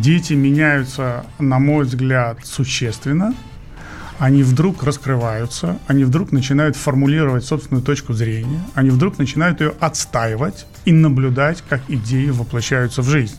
[0.00, 3.34] Дети меняются, на мой взгляд, существенно.
[4.20, 10.66] Они вдруг раскрываются, они вдруг начинают формулировать собственную точку зрения, они вдруг начинают ее отстаивать
[10.84, 13.36] и наблюдать, как идеи воплощаются в жизнь.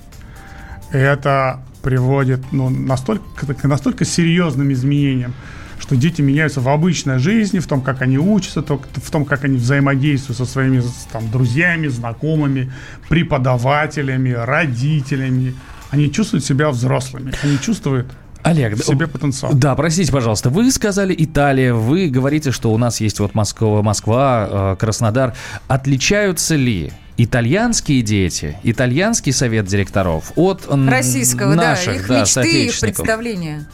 [0.91, 5.33] Это приводит ну, настолько, к настолько серьезным изменениям,
[5.79, 9.57] что дети меняются в обычной жизни, в том, как они учатся, в том, как они
[9.57, 12.71] взаимодействуют со своими там, друзьями, знакомыми,
[13.07, 15.55] преподавателями, родителями.
[15.91, 18.07] Они чувствуют себя взрослыми, они чувствуют
[18.43, 19.53] Олег, в себе потенциал.
[19.53, 24.47] Да, простите, пожалуйста, вы сказали Италия, вы говорите, что у нас есть вот Москва, Москва
[24.49, 25.35] э, Краснодар.
[25.67, 32.79] Отличаются ли итальянские дети, итальянский совет директоров от Российского, наших, да, их да, мечты, их
[32.79, 33.67] представления.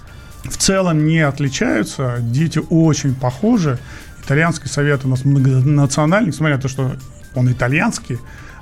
[0.46, 2.18] в целом не отличаются.
[2.22, 3.78] Дети очень похожи.
[4.24, 6.96] Итальянский совет у нас многонациональный, несмотря на то, что
[7.36, 8.18] он итальянский.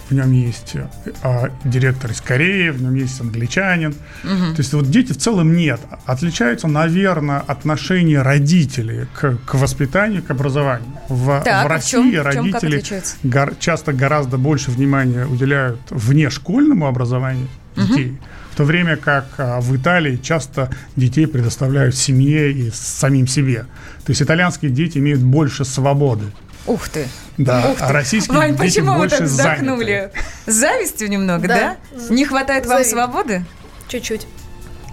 [0.10, 3.94] В нем есть э, директор из Кореи, в нем есть англичанин.
[4.24, 5.80] То есть вот дети в целом нет.
[6.06, 10.88] Отличаются, наверное, отношение родителей к, к воспитанию, к образованию.
[11.10, 13.16] В, Так, в а в чем- России в чем родители отличаются?
[13.24, 18.18] гор- часто гораздо больше внимания уделяют внешкольному образованию детей.
[18.52, 23.66] В то время как а, в Италии часто детей предоставляют семье и самим себе.
[24.06, 26.26] То есть итальянские дети имеют больше свободы.
[26.66, 27.08] Ух ты.
[27.38, 27.84] Да, Ух ты.
[27.84, 29.54] а российские Вань, дети почему вы больше так заняты.
[29.62, 30.12] вздохнули?
[30.46, 31.78] С завистью немного, да?
[31.92, 32.14] Да.
[32.14, 32.92] Не хватает вам Зависть.
[32.92, 33.44] свободы?
[33.90, 34.28] Чуть-чуть.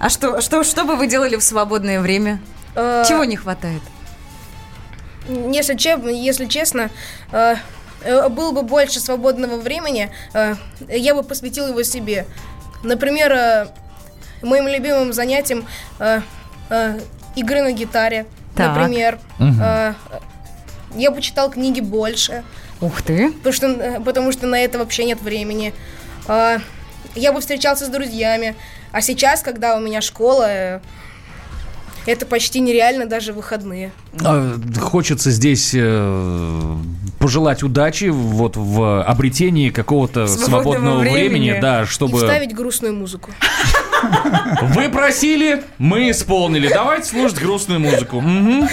[0.01, 2.41] А что, что, что бы вы делали в свободное время?
[2.75, 3.83] Э, Чего не хватает?
[5.29, 5.75] Если,
[6.13, 6.91] если честно,
[7.31, 7.55] э,
[8.03, 10.55] э, было бы больше свободного времени, э,
[10.89, 12.27] я бы посвятил его себе.
[12.83, 13.67] Например, э,
[14.43, 15.67] моим любимым занятием
[15.99, 16.23] э,
[16.71, 16.99] э,
[17.37, 18.27] игры на гитаре.
[18.57, 18.75] Так.
[18.77, 19.95] Например, Э,
[20.95, 22.43] я бы читал книги больше,
[22.81, 23.31] Ух ты.
[23.33, 25.73] потому что, э, потому что на это вообще нет времени.
[26.29, 26.59] Э,
[27.15, 28.55] я бы встречался с друзьями.
[28.93, 30.81] А сейчас, когда у меня школа, э,
[32.07, 33.93] это почти нереально даже в выходные.
[34.25, 36.77] А, Хочется здесь э,
[37.19, 41.61] пожелать удачи вот в обретении какого-то Свободного свободного времени, времени.
[41.61, 42.17] да, И чтобы...
[42.19, 43.31] вставить грустную музыку.
[44.63, 46.69] Вы просили, мы исполнили.
[46.69, 48.21] Давайте слушать грустную музыку.
[48.21, 48.67] Мгм.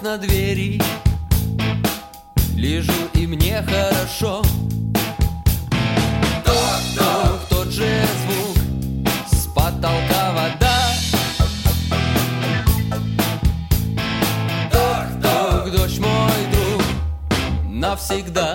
[0.00, 0.80] Окна двери.
[2.56, 4.42] Лежу и мне хорошо.
[6.44, 8.56] Ток-ток, тот же звук.
[9.30, 10.78] С потолка вода.
[14.72, 16.82] Ток-ток, дождь мой друг.
[17.68, 18.49] Навсегда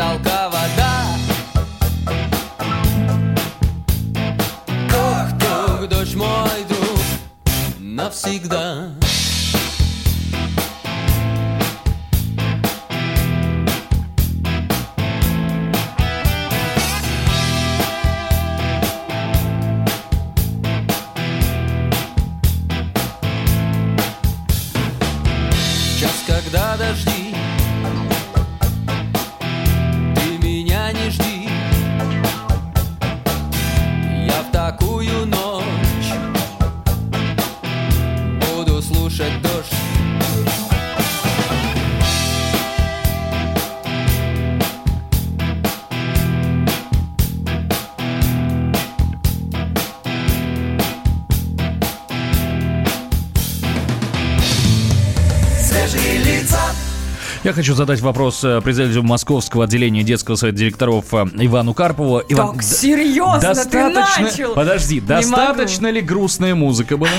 [0.00, 0.92] потолка вода.
[4.88, 7.00] Ток-ток, дождь мой друг.
[7.78, 8.69] Навсегда
[57.60, 62.22] хочу задать вопрос э, председателю Московского отделения детского совета директоров э, Ивану Карпову.
[62.26, 64.54] Иван, Так, серьезно, достаточно, ты начал?
[64.54, 67.10] Подожди, Не достаточно ли грустная музыка была?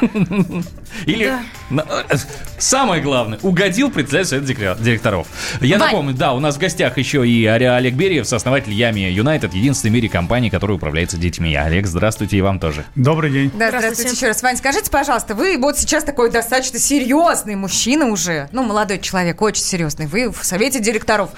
[1.06, 1.32] Или
[1.70, 2.16] на- э,
[2.58, 5.26] самое главное, угодил председатель совета директор- директоров.
[5.60, 5.90] Я Вань.
[5.90, 9.94] напомню, да, у нас в гостях еще и Олег Бериев, сооснователь Ями Юнайтед, единственной в
[9.94, 11.54] мире компании, которая управляется детьми.
[11.54, 12.84] Олег, здравствуйте и вам тоже.
[12.94, 13.50] Добрый день.
[13.54, 14.42] Да, здравствуйте еще раз.
[14.42, 19.62] Вань, скажите, пожалуйста, вы вот сейчас такой достаточно серьезный мужчина уже, ну, молодой человек, очень
[19.64, 20.06] серьезный.
[20.06, 21.30] Вы в совете директоров.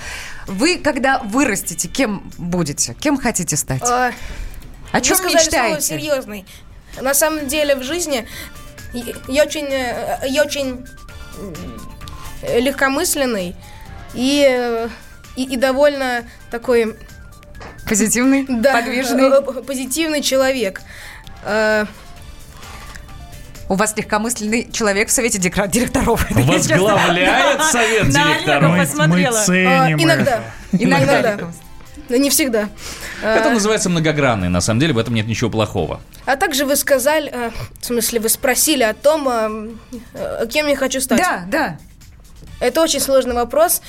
[0.47, 2.95] Вы, когда вырастете, кем будете?
[3.01, 3.83] Кем хотите стать?
[3.83, 4.13] А,
[4.93, 5.81] О чем Вы сказали мечтаете?
[5.81, 6.45] серьезный.
[7.01, 8.27] На самом деле в жизни
[9.29, 10.87] я- очень, э, я очень
[12.43, 13.55] э, легкомысленный
[14.15, 14.89] и, э,
[15.37, 16.97] и, и довольно такой
[17.89, 19.43] Позитивный, да, подвижный.
[19.63, 20.81] позитивный человек.
[23.67, 26.27] У вас легкомысленный человек в совете директор- директоров.
[26.31, 28.71] Возглавляет совет директоров.
[28.73, 29.41] Мы, посмотрела.
[29.41, 30.41] а, ценим иногда.
[30.73, 31.39] Иногда.
[32.11, 32.69] Не всегда.
[33.23, 36.01] Это называется многогранный, на самом деле в этом нет ничего плохого.
[36.27, 39.69] А также вы сказали, э, в смысле, вы спросили о том, э,
[40.15, 41.19] э, кем я хочу стать.
[41.19, 41.79] Да, да.
[42.61, 43.83] Это очень сложный вопрос.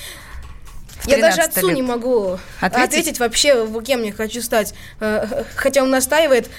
[1.05, 1.75] Я даже 13 отцу лет.
[1.75, 2.83] не могу Ответить?
[2.89, 4.73] ответить, вообще, в кем я хочу стать.
[4.99, 6.49] Э, Хотя он настаивает,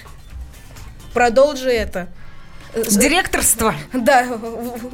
[1.13, 2.09] продолжи это.
[2.75, 4.91] Э, с- Директорство Да, в-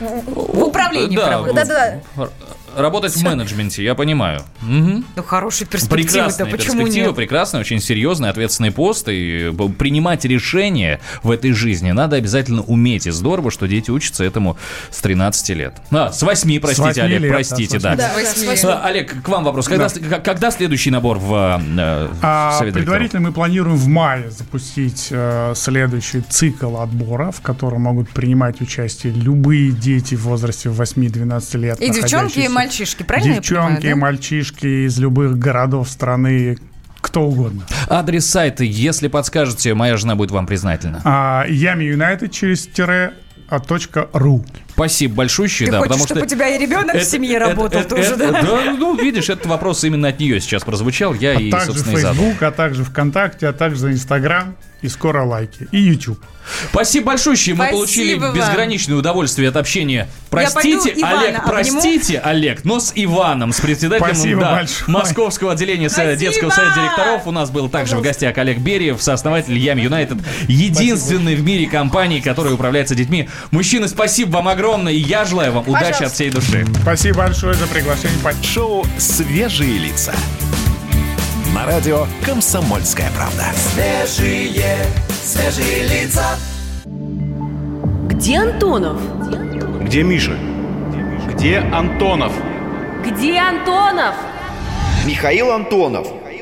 [0.00, 1.16] в управлении.
[1.16, 1.52] Да, правда.
[1.52, 2.30] да, да, Р-
[2.76, 4.42] Работать в менеджменте, я понимаю.
[4.60, 5.04] Мгм.
[5.16, 7.16] Ну, хорошие перспективы, да Прекрасная почему перспектива, нет?
[7.16, 9.08] прекрасный, очень серьезный, ответственный пост.
[9.08, 13.06] И принимать решения в этой жизни надо обязательно уметь.
[13.06, 14.56] И здорово, что дети учатся этому
[14.90, 15.74] с 13 лет.
[15.90, 17.96] А, с 8, простите, восьми Олег, лет, да, простите, с да.
[17.96, 18.64] да, да, с.
[18.64, 19.68] А, Олег, к вам вопрос.
[19.68, 24.30] Когда, с- к- когда следующий набор в э, А, Совет предварительно мы планируем в мае
[24.30, 31.58] запустить э, следующий цикл отбора, в котором могут принимать участие любые дети в возрасте 8-12
[31.58, 31.80] лет.
[31.80, 34.00] И девчонки, и находящиеся- мальчишки, правильно я Девчонки, понимаю, да?
[34.00, 36.58] мальчишки из любых городов страны,
[37.00, 37.62] кто угодно.
[37.88, 41.00] Адрес сайта, если подскажете, моя жена будет вам признательна.
[41.04, 43.12] А, Ями Юнайтед через тире
[43.48, 44.44] а, точка ру.
[44.76, 46.26] Спасибо большущее, Ты да, хочешь, потому чтобы что...
[46.26, 48.42] у тебя и ребенок в семье это- работал это- тоже, это- да?
[48.42, 51.96] Да, ну, видишь, этот вопрос именно от нее сейчас прозвучал, я А и, также собственно,
[51.96, 52.14] и задал.
[52.16, 55.66] Facebook, а также ВКонтакте, а также Инстаграм и скоро лайки.
[55.72, 56.22] И YouTube.
[56.70, 58.32] Спасибо большое, мы Спасибо получили вам.
[58.34, 60.06] безграничное удовольствие от общения.
[60.30, 61.48] Простите, Ивана Олег, обниму.
[61.48, 64.84] простите, Олег, но с Иваном, с председателем Спасибо да, большое.
[64.86, 66.14] Московского отделения Спасибо.
[66.14, 67.26] детского совета директоров.
[67.26, 72.20] У нас был также в гостях Олег Бериев, сооснователь Ям Юнайтед, единственный в мире компании,
[72.20, 73.28] которая управляется детьми.
[73.50, 76.04] Мужчины, спасибо вам огромное, и я желаю вам удачи Пожалуйста.
[76.06, 76.66] от всей души.
[76.82, 78.18] Спасибо большое за приглашение.
[78.42, 80.12] Шоу «Свежие лица».
[81.54, 83.44] На радио «Комсомольская правда».
[83.54, 84.76] Свежие,
[85.22, 86.36] свежие лица.
[86.84, 89.00] Где Антонов?
[89.84, 90.36] Где Миша?
[91.32, 92.32] Где Антонов?
[93.04, 94.16] Где Антонов?
[95.04, 96.08] Михаил Антонов.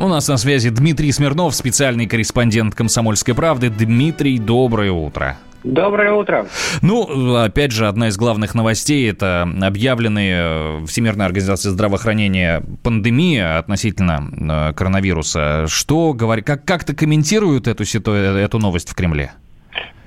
[0.00, 3.68] У нас на связи Дмитрий Смирнов, специальный корреспондент «Комсомольской правды».
[3.68, 5.36] Дмитрий, доброе утро.
[5.62, 6.46] Доброе утро.
[6.80, 14.72] Ну, опять же, одна из главных новостей– это объявленная Всемирной организацией здравоохранения пандемия относительно э,
[14.72, 15.66] коронавируса.
[15.68, 19.32] Что говорит, как, как-то комментируют эту, ситу- эту новость в Кремле?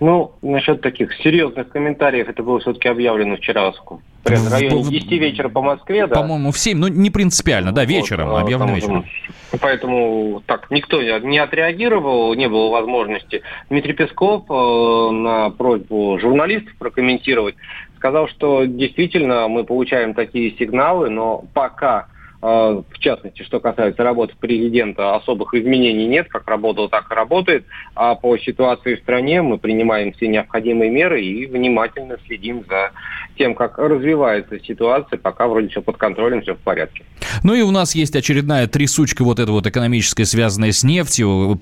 [0.04, 5.18] Ну, насчет таких серьезных комментариев, это было все-таки объявлено вчера в В- районе в- 10
[5.18, 6.16] вечера по Москве, да.
[6.18, 9.06] По-моему, в 7, ну, не принципиально, да, вечером, Вот, а, объявлено там, вечером.
[9.54, 13.44] ну, Поэтому так никто не отреагировал, не было возможности.
[13.70, 17.56] Дмитрий Песков э, на просьбу журналистов прокомментировать
[17.96, 22.08] сказал, что действительно мы получаем такие сигналы, но пока
[22.44, 27.64] в частности, что касается работы президента, особых изменений нет, как работал, так и работает.
[27.96, 32.92] А по ситуации в стране мы принимаем все необходимые меры и внимательно следим за
[33.38, 37.06] тем, как развивается ситуация, пока вроде все под контролем, все в порядке.
[37.44, 41.62] Ну и у нас есть очередная трясучка вот эта вот экономическая, связанная с нефтью.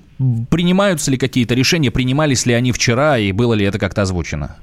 [0.50, 4.56] Принимаются ли какие-то решения, принимались ли они вчера, и было ли это как-то озвучено?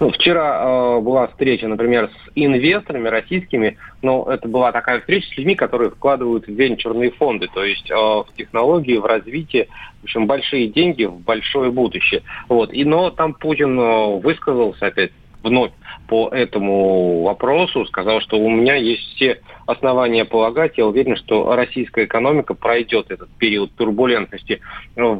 [0.00, 5.36] Ну, вчера э, была встреча, например, с инвесторами российскими, но это была такая встреча с
[5.36, 9.66] людьми, которые вкладывают в венчурные фонды, то есть э, в технологии, в развитие,
[10.00, 12.22] в общем, большие деньги в большое будущее.
[12.48, 12.72] Вот.
[12.72, 15.10] И, но там Путин э, высказался опять
[15.42, 15.72] вновь
[16.08, 22.04] по этому вопросу, сказал, что у меня есть все основания полагать, я уверен, что российская
[22.04, 24.60] экономика пройдет этот период турбулентности
[24.94, 25.16] э,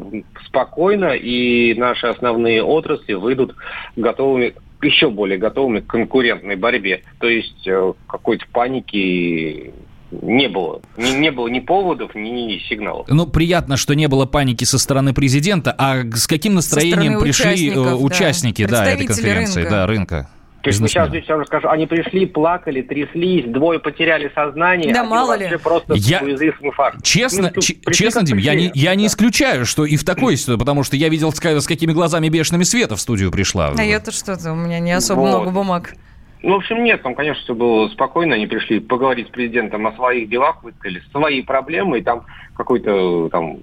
[0.47, 3.57] спокойно, и наши основные отрасли выйдут
[3.97, 7.03] готовыми еще более готовыми к конкурентной борьбе.
[7.19, 9.73] То есть э, какой-то паники
[10.11, 10.81] не было.
[10.97, 13.07] Не, не было ни поводов, ни сигналов.
[13.09, 17.73] Ну, приятно, что не было паники со стороны президента, а с каким настроением пришли э,
[17.73, 17.97] участников, да.
[17.97, 19.71] участники да, этой конференции, рынка.
[19.71, 20.31] да, рынка?
[20.77, 25.01] То есть сейчас здесь я уже скажу, они пришли, плакали, тряслись, двое потеряли сознание, Да
[25.01, 25.57] один мало ли.
[25.63, 27.03] просто Я- инфарктом.
[27.03, 30.59] Честно, Ну, ч- честно, Дим, я не, я не исключаю, что и в такой ситуации,
[30.59, 33.73] потому что я видел, с, ка- с какими глазами бешеными света в студию пришла.
[33.77, 35.29] А я-то что-то, у меня не особо Вот.
[35.29, 35.95] много бумаг.
[36.43, 38.37] Ну, в общем, нет, там, конечно, все было спокойно.
[38.37, 43.59] Они пришли поговорить с президентом о своих делах, высказали свои проблемы, и там какой-то там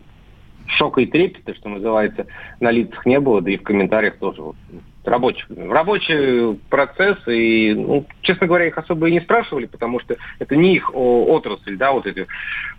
[0.67, 2.25] шока и трепета, что называется,
[2.59, 4.41] на лицах не было, да и в комментариях тоже.
[4.41, 4.55] Вот,
[5.05, 10.55] рабочий, рабочий процесс, и, ну, честно говоря, их особо и не спрашивали, потому что это
[10.55, 12.25] не их отрасль, да, вот это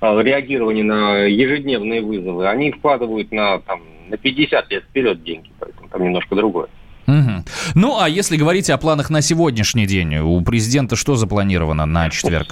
[0.01, 2.49] а, реагирование на ежедневные вызовы.
[2.49, 6.69] Они вкладывают на, там, на 50 лет вперед деньги, поэтому там немножко другое.
[7.07, 7.45] Мгм.
[7.75, 12.49] Ну, а если говорить о планах на сегодняшний день, у президента что запланировано на четверг?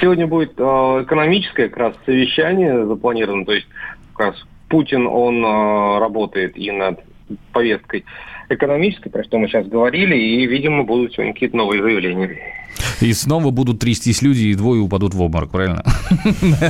[0.00, 3.66] Сегодня будет э, экономическое как раз совещание запланировано, то есть
[4.14, 4.36] как раз
[4.68, 7.00] Путин, он э, работает и над
[7.52, 8.04] повесткой
[8.54, 12.38] экономической, про что мы сейчас говорили, и, видимо, будут сегодня какие-то новые заявления.
[13.00, 15.84] И снова будут трястись люди, и двое упадут в обморок, правильно?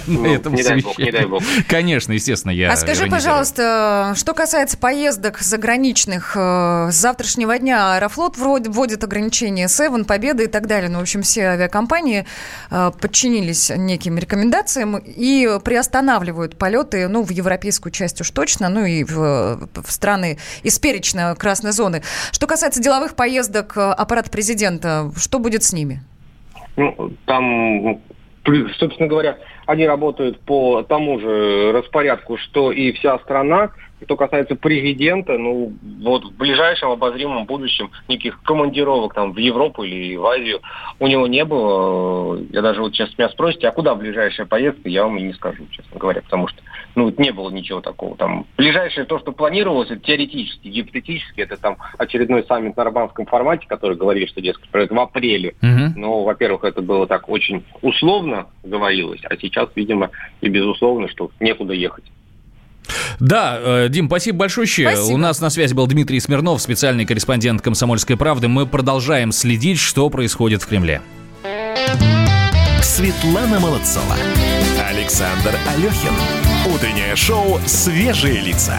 [0.06, 1.42] Ну, не дай бог, не дай бог.
[1.68, 8.36] Конечно, естественно, я а скажи, пожалуйста, что касается поездок заграничных, э, с завтрашнего дня Аэрофлот
[8.36, 10.88] вводит ограничения Seven, Победа и так далее.
[10.88, 12.24] Ну, в общем, все авиакомпании
[12.70, 19.04] э, подчинились неким рекомендациям и приостанавливают полеты, ну, в европейскую часть уж точно, ну и
[19.04, 22.02] в, в страны из перечня красной зоны.
[22.30, 26.02] Что касается деловых поездок э, аппарата президента, что будет с ними?
[26.76, 28.00] Ну, там, ну,
[28.78, 33.70] собственно говоря, они работают по тому же распорядку, что и вся страна.
[34.04, 35.72] Что касается президента, ну,
[36.02, 40.60] вот в ближайшем обозримом будущем никаких командировок там в Европу или в Азию
[40.98, 42.38] у него не было.
[42.50, 45.66] Я даже вот сейчас меня спросите, а куда ближайшая поездка, я вам и не скажу,
[45.70, 46.60] честно говоря, потому что,
[46.94, 48.16] ну, не было ничего такого.
[48.16, 53.66] Там ближайшее то, что планировалось, это теоретически, гипотетически, это там очередной саммит на нормандском формате,
[53.68, 55.54] который говорили, что, дескать, пройдет в апреле.
[55.60, 55.94] Мгм.
[55.96, 61.72] Но, во-первых, это было так очень условно говорилось, а сейчас, видимо, и безусловно, что некуда
[61.72, 62.04] ехать.
[63.20, 64.66] Да, э, Дим, спасибо большое.
[64.66, 65.14] Спасибо.
[65.14, 68.48] У нас на связи был Дмитрий Смирнов, специальный корреспондент «Комсомольской правды».
[68.48, 71.02] Мы продолжаем следить, что происходит в Кремле.
[72.82, 74.16] Светлана Молодцова.
[74.90, 76.12] Александр Алехин.
[76.74, 78.76] Утреннее шоу «Свежие лица».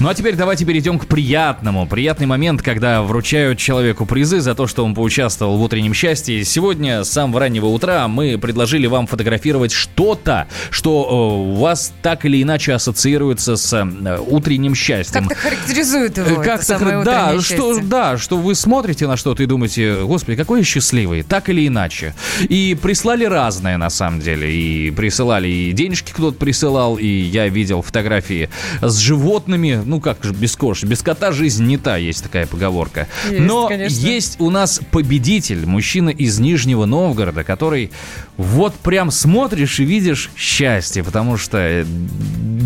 [0.00, 1.84] Ну а теперь давайте перейдем к приятному.
[1.84, 6.44] Приятный момент, когда вручают человеку призы за то, что он поучаствовал в утреннем счастье.
[6.44, 12.24] Сегодня с самого раннего утра мы предложили вам фотографировать что-то, что э, у вас так
[12.24, 15.26] или иначе ассоциируется с э, утренним счастьем.
[15.26, 17.88] Как-то характеризует его Как это самое да, утреннее что, счастье.
[17.88, 22.14] да, что вы смотрите на что-то и думаете, господи, какой я счастливый, так или иначе.
[22.48, 24.48] И прислали разное на самом деле.
[24.54, 28.48] И присылали, и денежки кто-то присылал, и я видел фотографии
[28.80, 33.08] с животными, ну как же без кошки, без кота жизнь не та, есть такая поговорка.
[33.30, 34.06] Есть, Но конечно.
[34.06, 37.90] есть у нас победитель, мужчина из Нижнего Новгорода, который
[38.36, 41.84] вот прям смотришь и видишь счастье, потому что э,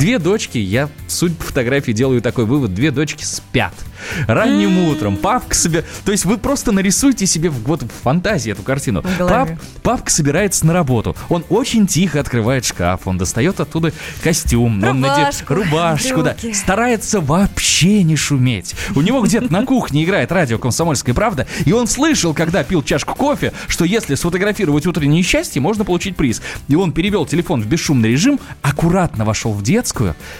[0.03, 3.73] две дочки, я, судя по фотографии, делаю такой вывод, две дочки спят.
[4.27, 5.85] Ранним утром папка себе...
[6.05, 9.05] То есть вы просто нарисуйте себе вот в фантазии эту картину.
[9.21, 9.51] Пап-
[9.85, 11.15] папка собирается на работу.
[11.29, 13.93] Он очень тихо открывает шкаф, он достает оттуда
[14.25, 18.75] костюм, он надет Рубашку, да, старается вообще не шуметь.
[18.97, 23.15] У него где-то на кухне играет радио «Комсомольская правда», и он слышал, когда пил чашку
[23.15, 26.43] кофе, что если сфотографировать утреннее счастье, можно получить приз.
[26.67, 29.92] И он перевел телефон в бесшумный режим, аккуратно вошел в детскую,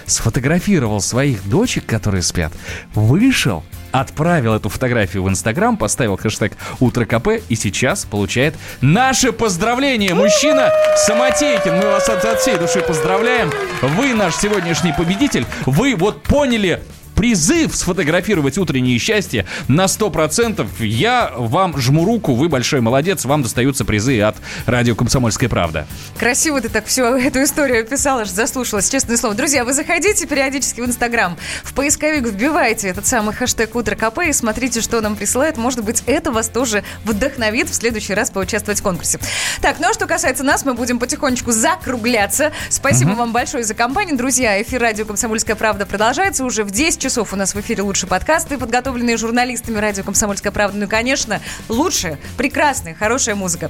[0.05, 2.53] сфотографировал своих дочек, которые спят,
[2.93, 10.13] вышел, отправил эту фотографию в Инстаграм, поставил хэштег «Утро КП» и сейчас получает наше поздравление.
[10.15, 10.69] Мужчина
[11.05, 13.51] Самотейкин, мы вас от, от всей души поздравляем.
[13.81, 15.45] Вы наш сегодняшний победитель.
[15.65, 16.81] Вы вот поняли
[17.15, 20.67] призыв сфотографировать утреннее счастье на 100%.
[20.85, 24.35] Я вам жму руку, вы большой молодец, вам достаются призы от
[24.65, 25.87] радио «Комсомольская правда».
[26.17, 29.35] Красиво ты так всю эту историю описала, аж заслушалась, честное слово.
[29.35, 34.33] Друзья, вы заходите периодически в Инстаграм, в поисковик вбивайте этот самый хэштег «Утро КП» и
[34.33, 35.57] смотрите, что нам присылают.
[35.57, 39.19] Может быть, это вас тоже вдохновит в следующий раз поучаствовать в конкурсе.
[39.61, 42.51] Так, ну а что касается нас, мы будем потихонечку закругляться.
[42.69, 43.19] Спасибо Мгм.
[43.19, 44.61] вам большое за компанию, друзья.
[44.61, 46.45] Эфир радио «Комсомольская правда» продолжается.
[46.45, 50.77] Уже в 10 часов у нас в эфире лучшие подкасты, подготовленные журналистами радио «Комсомольская правда».
[50.77, 53.69] Ну и, конечно, лучшая, прекрасная, хорошая музыка.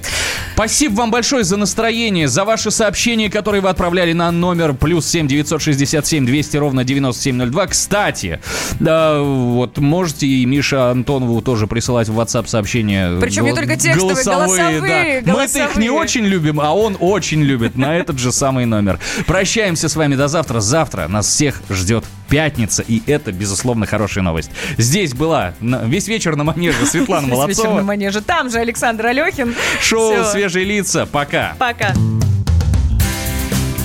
[0.54, 5.28] Спасибо вам большое за настроение, за ваши сообщения, которые вы отправляли на номер плюс 7
[5.28, 7.68] 967 200 ровно 9702.
[7.68, 8.40] Кстати,
[8.80, 13.20] да, вот можете и Миша Антонову тоже присылать в WhatsApp сообщения.
[13.20, 15.34] Причем не только текстовые, голосовые, да.
[15.34, 15.92] Мы-то их не голосовые.
[15.92, 19.00] очень любим, а он очень любит на этот же самый номер.
[19.26, 20.60] Прощаемся с вами до завтра.
[20.60, 24.50] Завтра нас всех ждет пятница, и это, безусловно, хорошая новость.
[24.80, 27.82] Здесь была весь вечер на манеже Светлана Весь вечер на Молодцова.
[27.84, 28.22] манеже.
[28.22, 29.54] Там же Александр Алехин.
[29.80, 30.26] Шоу.
[30.26, 31.06] «Свежие лица».
[31.06, 31.56] Пока.
[31.60, 31.94] Пока.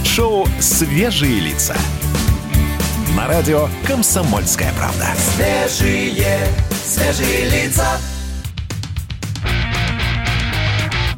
[0.03, 1.77] Шоу «Свежие лица».
[3.15, 5.09] На радио «Комсомольская правда».
[5.37, 6.39] Свежие,
[6.83, 8.01] свежие лица.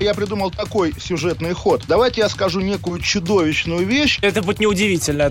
[0.01, 1.85] Я придумал такой сюжетный ход.
[1.87, 4.19] Давайте я скажу некую чудовищную вещь.
[4.21, 5.31] Это будет неудивительно.